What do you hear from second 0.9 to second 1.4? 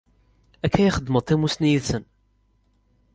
xedmeɣ-d